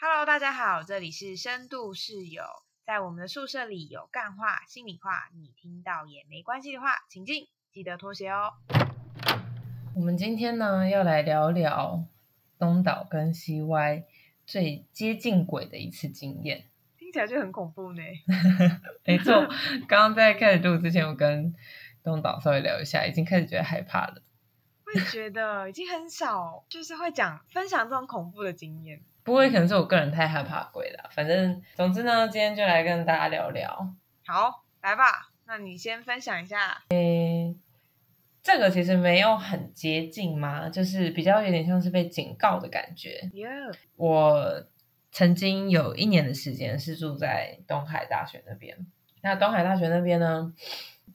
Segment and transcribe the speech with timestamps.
[0.00, 2.44] Hello，大家好，这里是深度室友，
[2.86, 8.52] 在我们的宿舍里有干话、心里话，你听到也没关系的话，请进，记得脱鞋哦。
[9.96, 12.04] 我们今天呢，要来聊聊
[12.60, 14.04] 东岛跟西歪
[14.46, 16.68] 最接近鬼的一次经验。
[16.96, 18.00] 听起来就很恐怖呢。
[19.04, 19.48] 没错，
[19.88, 21.52] 刚刚在开始录之前，我跟
[22.04, 24.22] 东岛稍微聊一下，已经开始觉得害怕了。
[24.86, 29.02] 我也觉得已经很少，就是会讲分享这种恐怖的经验。
[29.28, 31.10] 不过可能是我个人太害怕鬼了。
[31.12, 33.94] 反正总之呢，今天就来跟大家聊聊。
[34.24, 36.82] 好，来吧，那你先分享一下。
[38.42, 43.20] 这个其实没有很接近嘛，就是比较有点像是被警告的感觉。
[43.96, 44.64] 我
[45.12, 48.86] 曾经有一年的时间是住在东海大学那边。
[49.20, 50.54] 那东海大学那边呢，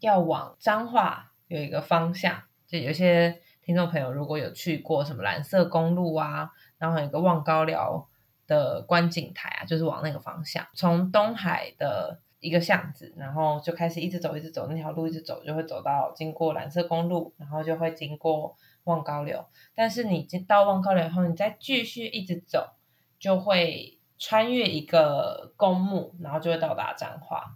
[0.02, 6.52] 要往彰化有一个方向，就有些听众朋友如果有去过什么蓝色公路啊，
[6.84, 8.08] 然后有一个望高寮
[8.46, 12.20] 的观景台啊，就是往那个方向，从东海的。
[12.44, 19.46] 一个巷子，然后就开始一直走，一直走，那条路一直走，就会走到经过蓝色公路，然后就会经过望高柳。
[19.74, 22.72] 但是你到望高柳以后，你再继续一直走，
[23.18, 27.56] 就会穿越一个公墓，然后就会到达彰化。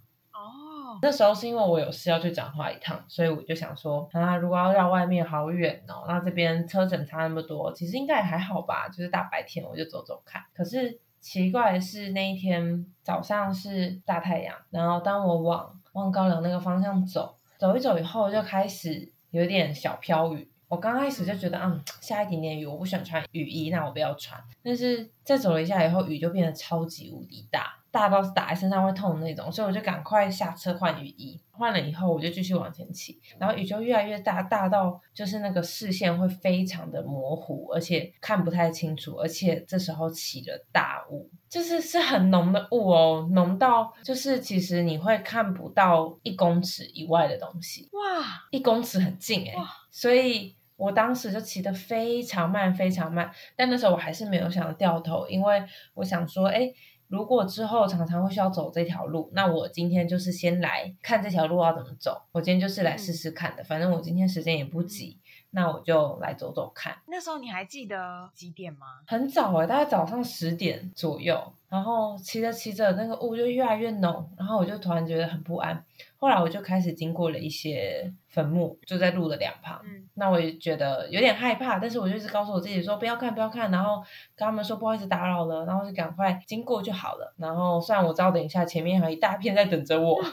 [1.01, 10.43] 那时候是因为我有事要去彰化一趟，所以我就想说，啊，如果要绕外面好远哦，那这边车程差那么多，其实应该也还好吧，就是大白天我就走走看。
[10.53, 10.99] 可是。
[11.19, 20.49] 奇怪的是那一天早上是大太阳，然后当我往望高粱那个方向走，走一走以后就开始有点小飘雨。
[20.69, 24.41] 我刚开始就觉得，嗯，下一点点雨，我不喜欢穿雨衣，那我不要穿。
[24.63, 27.73] 但是再走了一下以后，雨就变得超级无敌大。
[27.89, 31.41] 大到是打在身上会痛的那种，所以我就赶快下车换雨衣。
[31.51, 39.15] 换了以后，我就继续往前骑，然后雨就越来越大，大到就是那个视线会非常的模糊，而且看不太清楚。
[39.15, 47.89] 而且这时候起了大雾，就是是很浓的雾哦，浓到就是其实你会看不到一公尺以外的东西。
[47.93, 49.55] 哇，一公尺很近哎，
[49.89, 53.29] 所以我当时就骑得非常慢，非常慢。
[53.57, 55.61] 但那时候我还是没有想掉头，因为
[55.95, 56.71] 我想说，哎。
[57.09, 62.21] 如果之后常常会需要走这条路，那我今天就是先来看这条路要怎么走。
[62.33, 65.17] 我今天就是来试试看的，反正我今天时间也不急，
[65.51, 66.97] 那我就来走走看。
[67.07, 68.87] 那时候你还记得几点吗？
[69.07, 71.53] 很早哎，大概早上十点左右。
[71.69, 75.83] 然后骑着骑着，那个雾就越来越浓，然后我就突然觉得很不安。
[76.17, 79.81] 后来我就开始经过了一些坟墓，就在路的两旁。
[79.83, 84.01] 嗯，那我也觉得有点害怕，但是我就一直告诉我自己说不要看，不要看，然后
[84.33, 87.33] 跟他们说不好意思打扰了，然后就赶快经过就好了。
[87.37, 90.23] 然后虽然我知道等一下前面还有一大片在等着我。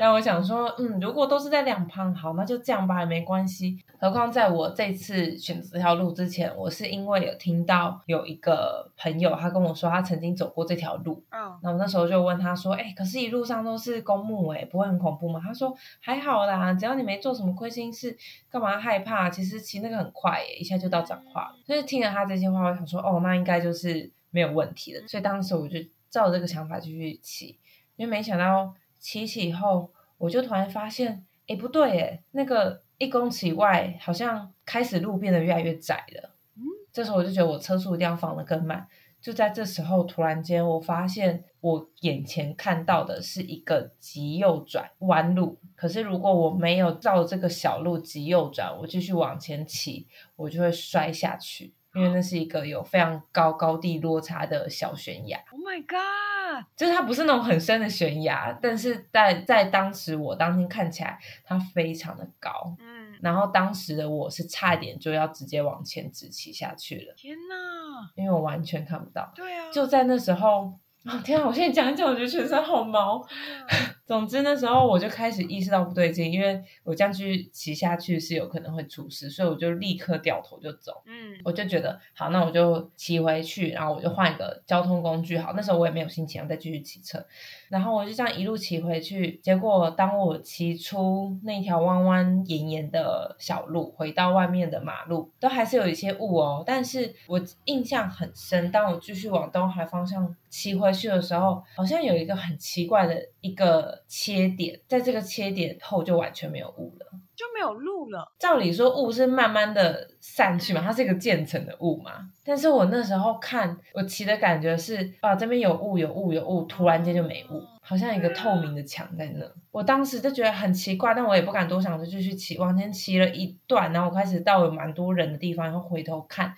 [0.00, 3.78] 但我想说，嗯，如果都是在两旁，好，那就这样吧，也没关系。
[3.98, 11.22] 何况在我这次选择这条路之前，我是因为有听到有一个朋友，他跟我说他曾经走过这条路。
[11.28, 15.38] 嗯，那我那时候就问他说，哎，可是一路上都是公墓，哎，不会很恐怖吗？
[15.44, 18.16] 他说还好啦，只要你没做什么亏心事，
[18.48, 19.28] 干嘛害怕？
[19.28, 21.56] 其实骑那个很快，耶，一下就到彰化了。
[21.66, 25.06] 所以听了他这些话，我想说，哦，那应该就是没有问题的。
[25.06, 25.78] 所以当时我就
[26.08, 27.58] 照这个想法继续骑，
[27.96, 28.74] 因为没想到。
[29.00, 36.36] 骑起以后，我就突然发现，哎，不对，哎，那个一公尺外，好像开始路变得越来越窄了。
[36.54, 36.62] 嗯，
[36.92, 38.86] 这时候我就觉得我车速一定要放得更慢。
[39.20, 45.58] 就在这时候，突然间我发现，我眼前看到的是一个急右转弯路。
[45.74, 50.06] 可是如果我没有照这个小路急右转，我继续往前骑，
[50.36, 51.74] 我就会摔下去。
[51.94, 55.38] 因为那是一个有非常高高低落差的小悬崖。
[55.50, 56.64] Oh my god！
[56.76, 62.76] 就是它不是那种很深的悬崖，但是在在当时我当天看起来它非常的高。
[62.78, 67.14] 嗯，然后当时的我是差一点就要直接往前直骑下去了。
[67.16, 68.10] 天哪！
[68.14, 69.32] 因为我完全看不到。
[69.34, 69.70] 对啊。
[69.72, 70.72] 就在那时候。
[71.06, 71.46] 哦天啊！
[71.46, 73.26] 我现在讲一讲，我觉得全身好毛。
[74.10, 81.00] 总之那时候我就开始意识到不对劲，因为我这样去骑下去是有可能会出事，所以我就立刻掉头就走。
[81.06, 85.38] 嗯，我就觉得好，那我就骑回去，然后我就换一个交通工具。
[85.38, 87.24] 好，那时候我也没有心情再继续骑车，
[87.70, 89.38] 然后我就这样一路骑回去。
[89.44, 96.64] 结果当我骑出那条弯弯延延的小路，回到外面的马路，都还是有一些雾哦。
[96.66, 100.90] 但是我印象很深，当我继续往东海方向骑回。
[100.92, 108.32] 去的时候，好像有一个很奇怪的一个切点，在这个切点后就完全没有雾了，就没有路了。
[108.38, 112.30] 照理说雾是慢慢的散去嘛，它是一个渐层的雾嘛。
[112.44, 119.46] 但是我那时候看我骑的感觉是，啊这边有雾有雾有雾，突然间就没雾，好像一个透明的墙在那。
[119.70, 126.54] 我当时就觉得很奇怪，但我也不敢多想，就继续骑，往前骑了一段，然后我开始到有蛮多人的地方，然后回头看。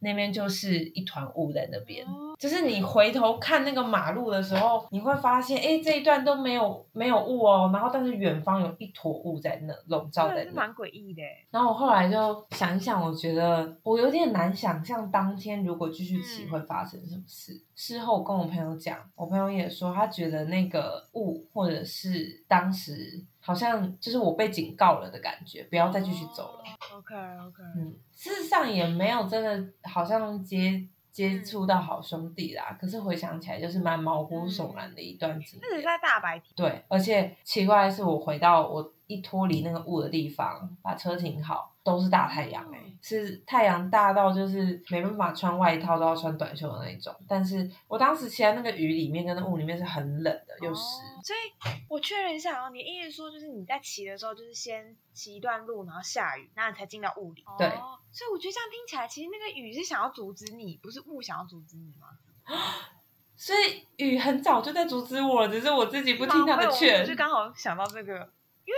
[0.00, 2.04] 那边就是一团雾在那边。
[2.06, 10.52] 哦就是你回头看那个马路的时候，你会发现，哎，这一段都没有没有雾哦，然后但是远方有一坨雾在那笼罩在那。
[10.52, 11.46] 蛮诡异的欸。
[11.50, 17.58] 然后我后来就想一想，我觉得我有点难想象当天如果继续骑嗯会发生什么事。
[17.74, 26.64] 事后我跟我朋友讲，我朋友也说，他觉得那个雾或者是当时好像就是我被警告了的感觉，不要再继续走了。
[26.96, 30.82] OK OK，嗯，事实上也没有真的好像接
[31.12, 35.60] 接触到好兄弟啦，可是回想起来就是蛮毛骨悚然的一段经验。
[35.62, 36.52] 那只是在大白天。
[36.56, 47.14] 对，而且奇怪的是，我回到我一脱离那个雾的地方，把车停好，都是大太阳哎、嗯是太阳大到就是没办法穿外套，都要穿短袖的那一种。
[47.28, 50.80] 但是我当时骑在那个雨里面跟那雾里面是很冷的，又湿。
[50.80, 57.44] 哦所以我确认一下哦，你的意思说就是你在骑的时候，就是先骑一段路，然后下雨，然后你才进到雾里。
[57.58, 62.08] 对哦，所以我觉得这样听起来，其实那个雨是想要阻止你，不是雾想要阻止你吗？
[63.36, 67.14] 所以雨很早就在阻止我了，只是我自己不听他的劝我劝就。
[67.16, 68.28] 刚好想到这个，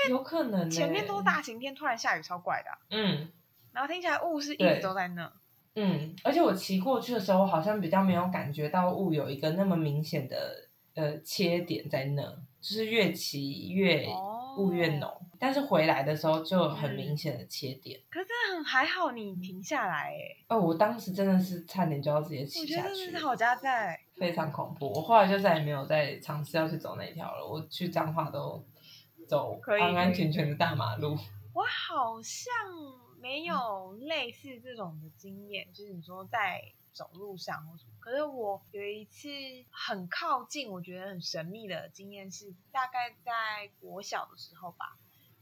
[0.08, 3.30] 有可能、欸、前面都是大晴天，突然下雨，超怪的啊、嗯
[3.72, 5.32] 然后听起来雾是一对直都在那。
[5.76, 12.22] 嗯，而且我骑过去的时候，好像比较没有感觉到雾有一个那么明显的呃切点在那，
[12.60, 15.08] 就是越骑越哦雾越浓，
[15.38, 18.00] 但是回来的时候就很明显的切点。
[18.10, 24.00] 可是真的很还好，你停下来哎，哦，我当时真的是差点就要直接我骑下去觉得真的是，好家在。
[24.16, 24.90] 非常恐怖。
[24.92, 28.60] 我后来就再也没有再尝试要去走那条了，我去彰化都
[29.28, 31.18] 走可以安安全全的大马路。
[31.52, 32.52] 我好像
[33.20, 37.90] 没有类似这种的经验，就是你说在走路上或什么。
[38.00, 39.28] 可是我有一次
[39.70, 44.96] 很靠近，我觉得很神秘的经验是，大概在国小的时候吧，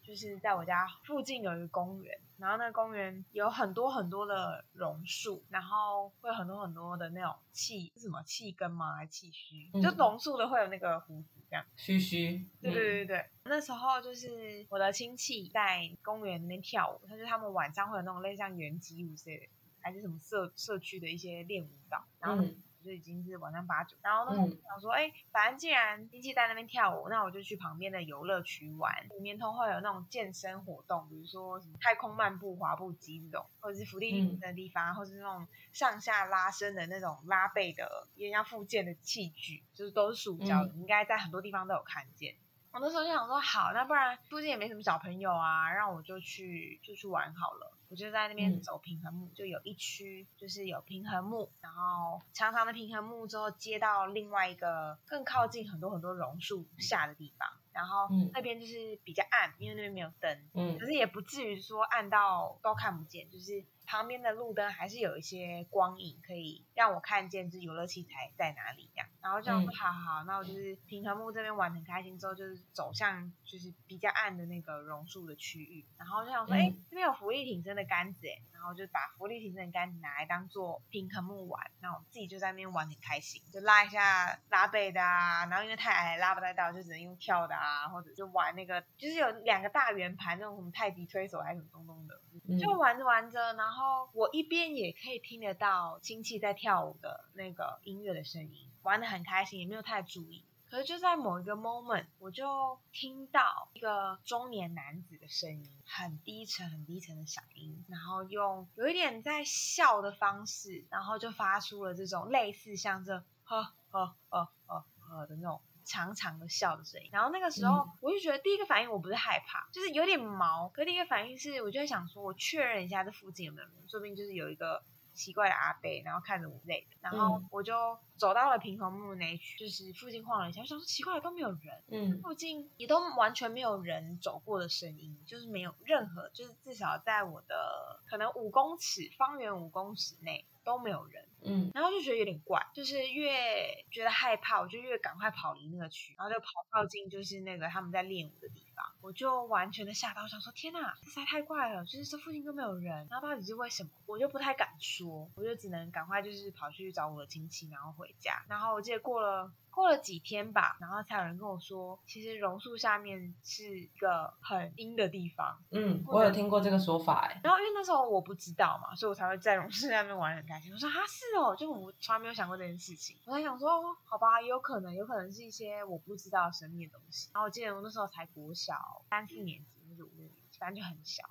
[0.07, 8.95] 就是在我家附近有一个公园，然后那个公园有很多很多的榕树，然后会有很多很多的那种气是什么气根吗？
[8.95, 9.69] 还是气须？
[9.75, 11.65] 嗯就榕树的会有那个胡子这样。
[11.77, 19.47] 须须，对对对对对，那时候就是我的亲戚在公园那边跳舞，他就是他们晚上会有那种类似像原级舞之类的，
[19.81, 42.37] 还是什么社社区的一些练舞蹈，然后嗯就已经是晚上八九，然后呢我就想说，哎、反正既然经济在那边跳舞，那我就去旁边的游乐区玩，里面都会有那种健身活动，比如说什么太空漫步、滑步机这种，或者是伏地挺身的地方，或者是那种上下拉伸的那种拉背的，有点像附件的器具，就是都是塑胶的，你应该在很多地方都有看见。
[42.73, 47.73] 我那时候就想说，好，那不然附近也没什么小朋友啊，让我就去就去玩好了。
[47.89, 48.61] 我就在那边嗯。
[48.63, 58.31] 走平衡木，就有一区就是有平衡木，然后长长的平衡木之后接到另外一个更靠近很多很多榕树下的地方，然后嗯。
[58.35, 69.09] 那边就是比较暗，因为那边没有灯，嗯可是也不至于说暗到都看不见，就是旁边的路灯还是有一些光影可以让我看见，就是游乐器材在哪里这样。
[69.23, 100.45] 然后这样说，嗯好好好，那我就是平衡木这边玩很开心之后，就是走向就是比较暗的那个榕树的区域，然后就想说，哎、嗯这边有浮力挺身的杆子哎，然后就把浮力挺身的杆子拿来当做平衡木玩，那我们自己就在那边玩很开心，就拉一下拉背的啊，然后因为太矮拉不太到，就只能用跳的啊，或者就玩那个就是有两个大圆盘那种什么太极推手还是什么东东的，嗯就玩着玩着，然后我一边也可以听得到亲戚在跳舞的那个音乐的声音，玩的很开心，也没有太注意。
[100.77, 117.09] 可是就在某一个 moment，我就听到一个中年男子的声音，很低沉、很低沉的嗓音，然后用有一点在笑的方式，然后就发出了这种类似像这呵呵呵呵呵的那种长长的笑的声音。
[117.11, 120.69] 然后那个时候嗯，我就觉得第一个反应我不是害怕，就是有点毛。
[120.69, 124.83] 可第一个反应是，我就会想说，我确认一下这附近有没有人，说不定就是有一个
[125.15, 126.97] 奇怪的阿伯，然后看着我累的。
[127.01, 141.25] 然后嗯我就走到了平衡木那一区，就是附近晃了一下，我想说奇怪都没有人，嗯附近也都完全没有人走过的声音，就是没有任何，就是至少在我的可能五公尺方圆五公尺内都没有人。
[141.49, 153.91] 嗯然后就觉得有点怪，就是越觉得害怕，我就越赶快跑离那个区，然后就跑靠近就是那个他们在练舞的地方，我就完全的吓到，我想说天呐，这实在太怪了，就是这附近都没有人，然后到底是为什么？
[154.07, 158.45] 我就不太敢说，我就只能赶快就是跑去找我的亲戚，然后回家。
[158.49, 167.41] 然后我记得过了过了几天吧，然后才有人跟我说，其实榕树下面是一个很阴的地方，嗯，我有听过这个说法哎。
[167.45, 170.73] 然后因为那时候我不知道嘛，所以我才会在榕树下面玩得很开心。
[170.73, 173.17] 我说啊是哦，就我从来没有想过这件事情。
[173.27, 177.29] 我在想说，哦，好吧，也有可能，有可能是一些我不知道的神秘的东西。
[177.35, 181.23] 然后我记得我那时候才国小三四年级，或者五六年级，反正就很小。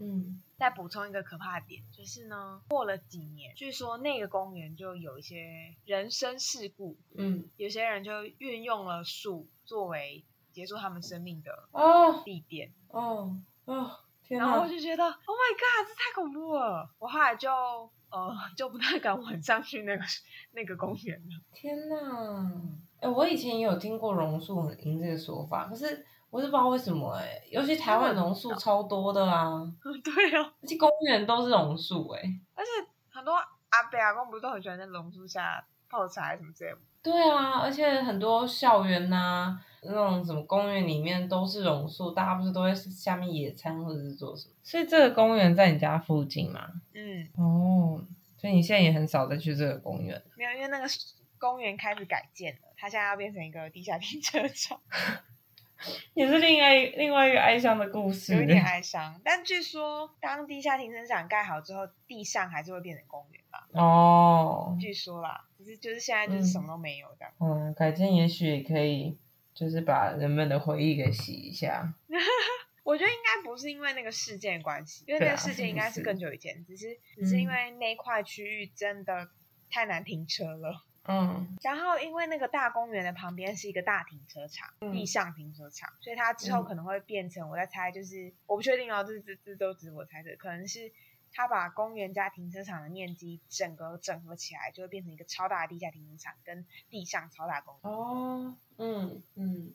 [0.00, 13.90] 嗯，再补充一个可怕的点，就是呢，过了几年，据说那个公园就有一些人身事故，嗯，有些人就运用了树作为结束他们生命的哦地点，哦哦，
[14.24, 14.68] 天然后我！
[14.68, 16.88] 就觉得，Oh my god，这太恐怖了！
[16.98, 17.50] 我后来就
[18.10, 20.02] 呃就不太敢晚上去那个
[20.52, 21.40] 那个公园了。
[21.52, 22.50] 天哪！
[23.00, 29.60] 哎、我以前也有听过榕树很阴这个说法，可是我是不知道为什么哎、尤其台湾榕树超多的啊，
[30.04, 32.22] 对啊，而且公园都是榕树哎。
[32.54, 32.70] 而且
[33.10, 36.78] 很多阿伯阿公不是都很喜欢在榕树下泡茶什么之类的？
[37.02, 44.54] 对啊，而且很多校园呐、那种什么公园里面都是榕树，大家不是都会下面野餐或者是做什么？
[44.62, 46.60] 所以这个公园在你家附近吗？
[46.94, 48.04] 嗯，哦，
[48.36, 50.22] 所以你现在也很少再去这个公园。
[50.36, 50.86] 没有，因为那个
[51.38, 54.78] 公园开始改建了，它现在要变成一个地下停车场，
[56.14, 58.34] 也是另外另外一个哀伤的故事。
[58.34, 59.20] 有一点哀伤。
[59.24, 63.66] 但据说当地下停车场盖好之后，地上还是会变成公园吧？
[63.72, 67.32] 哦，据说啦，只是就是现在就是什么都没有这样。
[67.40, 69.18] 嗯，改天也许也可以，
[69.54, 71.94] 就是把人们的回忆给洗一下。
[72.82, 79.28] 我觉得应该不是因为那个事件的关系，因为那个事件应该是是更久以前，只是只是因嗯为那块区域真的
[79.70, 80.84] 太难停车了。
[81.04, 90.92] 嗯然后因为那个大公园的旁边是一个大停车场，嗯地上停车场，所以它之后嗯可能会变成，我在猜，就是我不确定哦，这这这都只是我猜测，可能是
[91.32, 97.92] 他把公园加停车场的面积整个整合起来，就会变成一个超大的地下停车场跟地上超大公园。
[97.92, 99.72] 哦，嗯嗯，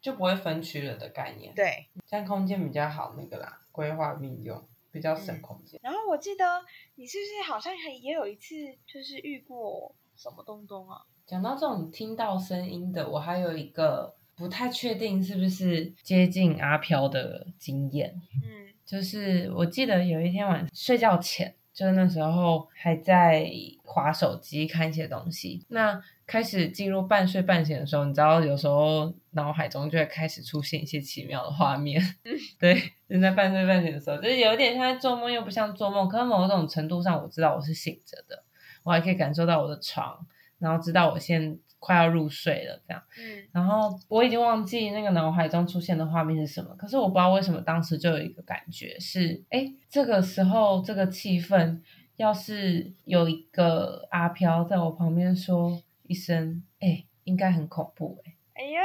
[0.00, 5.80] 就不会分区了的概念。，对，这样空间比较好那个啦，规划运用比较省空间。
[5.82, 6.64] 然后我记得
[6.96, 8.54] 你是不是好像还也有一次
[8.86, 10.98] 就是遇过什么东东啊？
[11.24, 18.66] 讲到这种听到声音的，我还有一个不太确定是不是接近阿飘的经验，嗯。
[18.84, 23.46] 就是我记得有一天晚上睡觉前，就是那时候还在
[23.84, 32.02] 划手机看一些东西，那开始进入半睡半醒的时候，你知道有时候脑海中就会开始出现一些奇妙的画面，
[32.58, 32.74] 对，
[33.06, 38.42] 就在半睡半醒的时候，就是有点像在做梦，又不像做梦，可是某种程度上我知道我是醒着的，
[38.88, 40.26] 我还可以感受到我的床，
[40.58, 43.02] 然后知道我现在快要入睡了这样。
[43.18, 51.80] 嗯然后我已经忘记那个脑海中出现的画面是什么，可是我不知道为什么当时就有一个感觉是，哎，这个时候这个气氛，
[52.16, 58.80] 要是有一个阿飘在我旁边说一声，哎，应该很恐怖，哎，哎呀，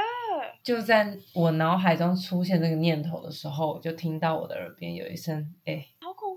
[0.62, 5.86] 就在我脑海中出现这个念头的时候，我就听到我的耳边有一声，哎。
[6.02, 6.33] 好恐！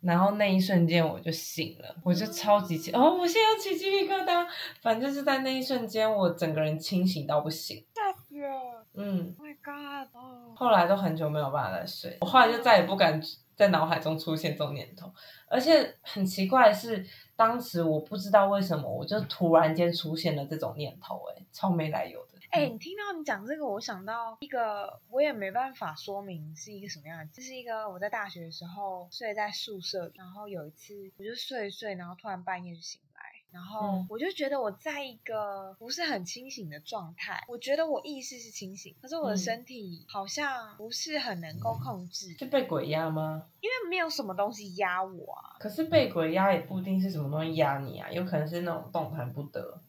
[0.00, 4.46] 然后那一瞬间我就醒了，我就超级起哦，我现在要起鸡皮疙瘩。
[4.80, 7.84] 反正就是在那一瞬间，我整个人清醒到不行。
[7.94, 10.16] 吓死了嗯，！Oh my god！
[10.16, 13.20] 哦，后来都很久没有办法再睡，我后来就再也不敢
[13.56, 15.12] 在脑海中出现这种念头。
[15.48, 17.04] 而且很奇怪的是，
[17.36, 22.37] 当时我不知道为什么，我就突然间出现了这种念头、哎，超没来由的。
[22.50, 27.28] 哎、你听到你讲这个，我想到一个，我也没办法说明是一个什么样的。
[27.32, 33.20] 这是一个我在大学的时候睡在宿舍里，然后有一次我就睡一睡，然后突然半夜就醒来，
[33.52, 37.44] 然后嗯我就觉得我在一个不是很清醒的状态。
[37.48, 43.46] 我觉得我意识是清醒，可是我的嗯身体好像不是很能够控制，是被鬼压吗？
[43.60, 45.56] 因为没有什么东西压我啊。
[45.60, 49.80] 可是被鬼压也不一定是什么东西压你啊，有可能是那种动弹不得。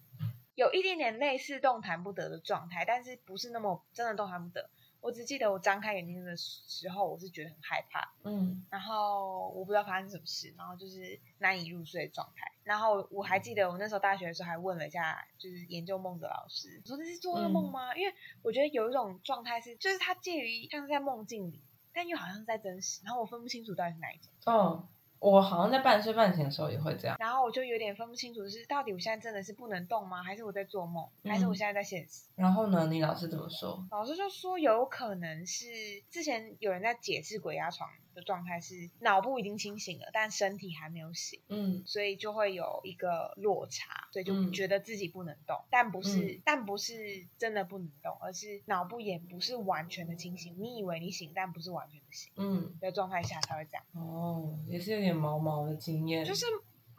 [0.59, 4.69] 有一点点类似动弹不得的状态，但是不是那么真的动弹不得。
[4.99, 12.51] 我只记得我张开眼睛的时候，我是觉得很害怕，嗯然后我不知道发生什么事，然后就是难以入睡的状态。
[12.63, 17.95] 然后我还记得我那时候大学的时候还问了一下，就是研究梦的老师，我说这是做噩梦吗？
[17.95, 21.63] 因为我觉得有一种状态是，就是它介于像是在梦境里，
[21.93, 24.29] 但又好像是在真实，然后我分不清楚到底是哪一种。
[24.53, 24.89] 哦，
[25.19, 27.17] 我好像在半睡半醒的时候也会这样。
[27.19, 30.23] 然后我就有点分不清楚，是到底我现在真的是不能动吗？
[30.23, 31.05] 还是我在做梦？
[31.25, 32.23] 还是我嗯现在在现实？
[32.35, 33.85] 然后呢，你老师怎么说？
[33.91, 35.65] 老师就说有可能是
[36.09, 56.25] 之前有人在解释鬼压床的状态是脑部已经清醒了，但身体还没有醒，嗯所以就会有一个落差，所以就嗯觉得自己不能动，但不是、嗯但不是真的不能动，而是脑部也不是完全的清醒，你以为你醒，但不是完全的醒嗯，的状态下才会这样，哦，也是有点毛毛的经验。
[56.25, 56.45] 就是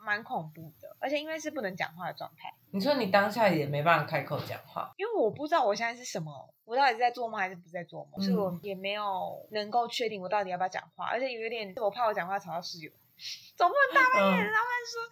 [0.04, 2.52] 蛮恐怖的，而且因为是不能讲话的状态。
[2.72, 12.90] 你说你当下也没办法开口讲话，因为我不知道我现在是什么，我到底是在做梦还是不是在做梦，嗯所以我也没有能够确定我到底要不要讲话，而且有一点我怕我讲话吵到室友，
[13.56, 14.44] 总不能大半夜嗯。
[14.44, 15.10] 然后他说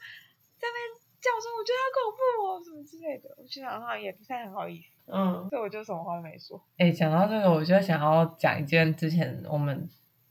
[0.59, 6.63] 在那边叫说我觉得好恐怖哦什么之类的，我心想好像也不太很好意思，嗯，所以我就什么话都没说。
[6.79, 9.89] 哎，讲到这个，我就想要讲一件之前我们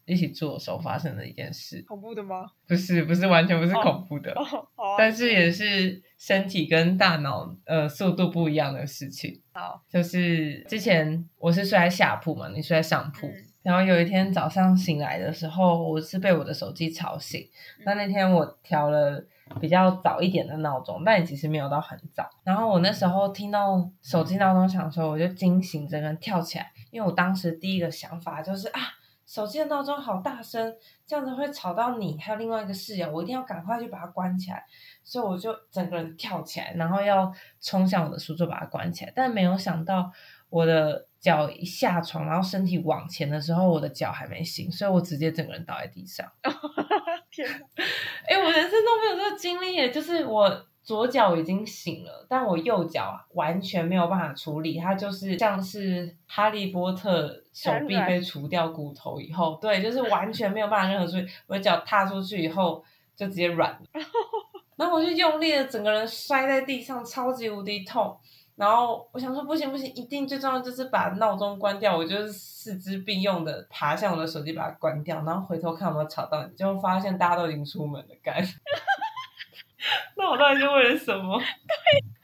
[0.07, 1.83] 一起做的时候发生的一件事。
[1.87, 2.49] 恐怖的吗？
[2.67, 9.39] 不是，不是完全不是哦恐怖的，哦，好啊，但是也是身体跟大脑呃速度不一样的事情。
[9.53, 13.27] 好，就是之前我是睡在下铺嘛，你睡在上铺。
[13.27, 17.41] 嗯然后有一天早上醒来的时候，我是被我的手机吵醒。
[17.79, 19.21] 嗯那那天我调了
[19.59, 22.29] 比较早一点的闹钟，但也其实没有到很早。
[22.45, 28.79] 然后我那时候听到手机闹钟响的时候，我就惊醒，整个人跳起来，因为我当时第一个想法就是啊，
[29.27, 30.73] 手机的闹钟好大声，
[31.05, 34.63] 这样子会吵到你，还有另外一个室友，我一定要赶快去把它关起来。
[35.03, 40.09] 所以我就整个人跳起来，然后要冲向我的书桌把它关起来，但没有想到
[40.49, 46.25] 我的脚一下床，然后身体往前的时候，我的脚还没醒，所以我直接整个人倒在地上。
[47.29, 47.55] 天哪，
[48.27, 61.27] 哎，我人生都没有这个经历耶，就是我左脚已经醒了，但我右脚完全没有办法处理，它就是像是哈利波特手臂被除掉骨头以后，对，就是完全没有办法任何处理。
[61.47, 62.83] 我的脚踏出去以后
[63.15, 63.79] 就直接软了，
[64.77, 68.15] 然后我就用力的整个人摔在地上，超级无敌痛。
[68.55, 71.97] 然后我想说不行不行，一定最重要就是把闹钟关掉。
[71.97, 78.35] 我就是四肢并用的爬向我的手机把它关掉，然后回头看有没有吵到你，结果发现大家都已经出门了，干。
[80.15, 81.41] 那我到底是为了什么？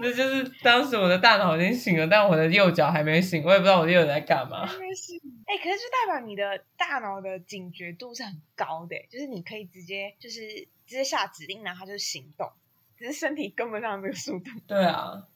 [0.00, 4.66] 那就是当时我的大脑已经醒了，但我的右脚还没醒，我也不知道我的右脚在干嘛。
[4.78, 5.12] 没事。
[5.46, 10.46] 哎、可是就代表你的大脑的警觉度是很高的，就是你可以直接就是
[10.86, 12.48] 直接下指令，然后它就行动，
[12.96, 14.50] 只是身体跟不上这个速度。
[14.66, 15.26] 对啊，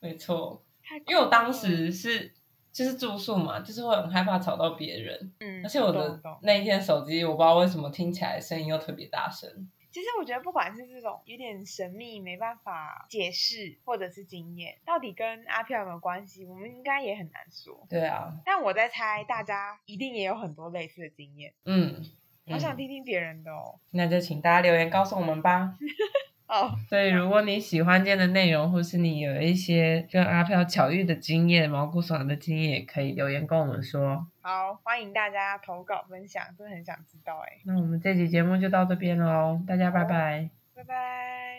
[0.00, 0.64] 没错，
[1.06, 2.32] 因为我当时是
[2.72, 9.68] 就是住宿嘛，就是会很害怕吵到别人，嗯，而且我的那一天手机我不知道为什么听起来声音又特别大声。
[9.94, 17.86] 其实我觉得，不管是这种有点神秘、没办法解释，或者是经验，到底跟阿飘有没有关系，我们应该也很难说。
[17.88, 22.04] 对啊，但我在猜，大家一定也有很多类似的经验，嗯，
[22.50, 23.78] 好想嗯听听别人的哦。
[23.90, 25.78] 那就请大家留言告诉我们吧。
[26.54, 34.26] 哦， 所以，如果你喜欢今天的内容，或是你有一些跟阿飘巧遇的经验、毛骨悚然的经验，也可以留言跟我们说。
[34.40, 37.58] 好，欢迎大家投稿分享，真的很想知道哎。
[37.64, 40.48] 那我们这期节目就到这边喽，大家拜拜。
[40.76, 41.54] 拜拜。